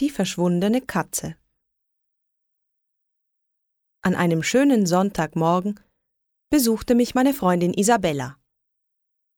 [0.00, 1.34] Die verschwundene Katze.
[4.00, 5.80] An einem schönen Sonntagmorgen
[6.50, 8.38] besuchte mich meine Freundin Isabella.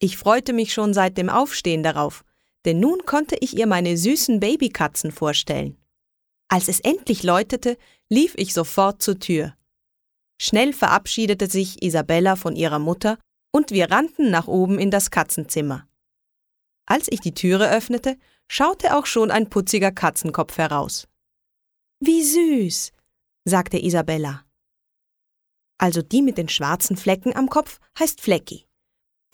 [0.01, 2.25] Ich freute mich schon seit dem Aufstehen darauf,
[2.67, 5.79] denn nun konnte ich ihr meine süßen Babykatzen vorstellen.
[6.49, 7.79] Als es endlich läutete,
[8.11, 9.56] lief ich sofort zur Tür.
[10.38, 13.19] Schnell verabschiedete sich Isabella von ihrer Mutter
[13.51, 15.88] und wir rannten nach oben in das Katzenzimmer.
[16.91, 21.06] Als ich die Türe öffnete, schaute auch schon ein putziger Katzenkopf heraus.
[22.01, 22.91] Wie süß,
[23.45, 24.45] sagte Isabella.
[25.78, 28.66] Also die mit den schwarzen Flecken am Kopf heißt Flecki.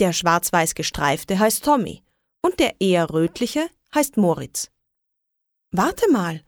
[0.01, 2.03] Der schwarz-weiß gestreifte heißt Tommy
[2.43, 4.71] und der eher rötliche heißt Moritz.
[5.71, 6.45] Warte mal,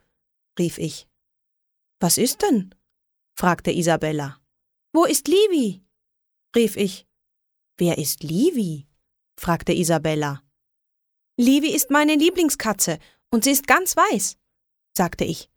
[0.58, 1.08] rief ich.
[2.00, 2.74] Was ist denn?
[3.34, 4.42] fragte Isabella.
[4.92, 5.82] Wo ist Livi?
[6.54, 7.06] rief ich.
[7.78, 8.86] Wer ist Livi?
[9.38, 10.42] fragte Isabella.
[11.40, 12.98] Livi ist meine Lieblingskatze
[13.30, 14.36] und sie ist ganz weiß,
[14.96, 15.48] sagte ich.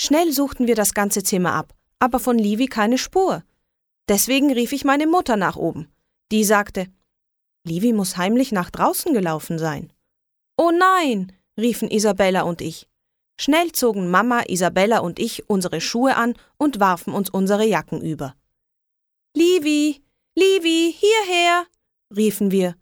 [0.00, 3.44] Schnell suchten wir das ganze Zimmer ab, aber von Livi keine Spur.
[4.08, 5.92] Deswegen rief ich meine Mutter nach oben.
[6.32, 6.86] Die sagte,
[7.62, 9.92] Livi muss heimlich nach draußen gelaufen sein.
[10.56, 12.88] Oh nein, riefen Isabella und ich.
[13.38, 18.34] Schnell zogen Mama, Isabella und ich unsere Schuhe an und warfen uns unsere Jacken über.
[19.36, 20.02] Livi,
[20.34, 21.66] Livi, hierher,
[22.16, 22.76] riefen wir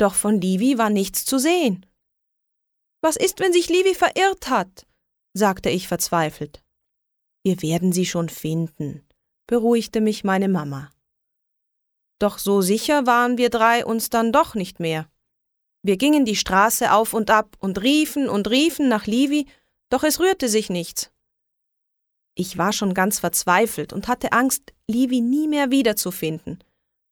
[0.00, 1.86] doch von Livi war nichts zu sehen.
[3.02, 4.86] Was ist, wenn sich Livi verirrt hat?
[5.32, 6.62] sagte ich verzweifelt.
[7.42, 9.06] Wir werden sie schon finden,
[9.46, 10.90] beruhigte mich meine Mama.
[12.18, 15.10] Doch so sicher waren wir drei uns dann doch nicht mehr.
[15.82, 19.46] Wir gingen die Straße auf und ab und riefen und riefen nach Livi,
[19.88, 21.10] doch es rührte sich nichts.
[22.34, 26.62] Ich war schon ganz verzweifelt und hatte Angst, Livi nie mehr wiederzufinden.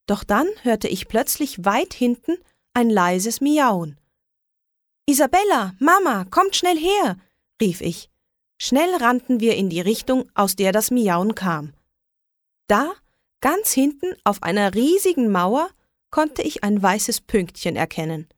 [0.06, 2.36] Doch dann hörte ich plötzlich weit hinten
[2.78, 3.98] ein leises Miauen.
[5.04, 7.16] Isabella, Mama, kommt schnell her,
[7.60, 8.08] rief ich.
[8.56, 11.74] Schnell rannten wir in die Richtung, aus der das Miauen kam.
[12.68, 12.92] Da,
[13.40, 15.68] ganz hinten auf einer riesigen Mauer,
[16.12, 18.28] konnte ich ein weißes Pünktchen erkennen.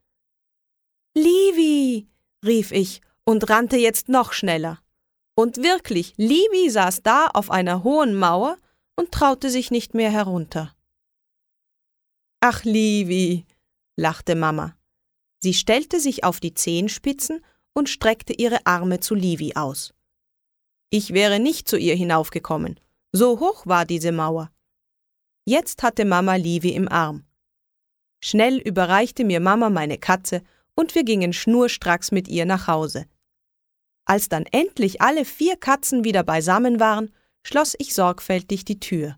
[1.15, 2.07] Livi,
[2.43, 4.79] rief ich und rannte jetzt noch schneller.
[5.35, 8.57] Und wirklich, Livi saß da auf einer hohen Mauer
[8.95, 10.73] und traute sich nicht mehr herunter.
[12.39, 13.45] Ach, Livi,
[13.95, 14.75] lachte Mama.
[15.39, 17.43] Sie stellte sich auf die Zehenspitzen
[17.73, 19.93] und streckte ihre Arme zu Livi aus.
[20.89, 22.79] Ich wäre nicht zu ihr hinaufgekommen,
[23.11, 24.51] so hoch war diese Mauer.
[25.45, 27.25] Jetzt hatte Mama Livi im Arm.
[28.23, 30.43] Schnell überreichte mir Mama meine Katze
[30.75, 33.05] und wir gingen schnurstracks mit ihr nach Hause.
[34.05, 37.11] Als dann endlich alle vier Katzen wieder beisammen waren,
[37.43, 39.17] schloss ich sorgfältig die Tür.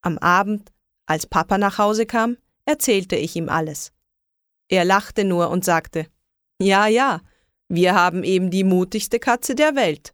[0.00, 0.72] Am Abend,
[1.06, 2.36] als Papa nach Hause kam,
[2.66, 3.92] erzählte ich ihm alles.
[4.68, 6.06] Er lachte nur und sagte
[6.60, 7.20] Ja, ja,
[7.68, 10.13] wir haben eben die mutigste Katze der Welt.